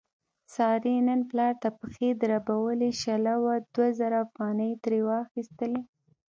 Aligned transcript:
سارې 0.55 0.95
نن 1.07 1.19
پلار 1.29 1.53
ته 1.63 1.69
پښې 1.79 2.09
دربولې، 2.21 2.91
شله 3.03 3.33
وه 3.43 3.55
دوه 3.73 3.87
زره 3.99 4.17
افغانۍ 4.25 4.69
یې 4.71 4.79
ترې 4.83 4.99
واخستلې. 5.09 5.81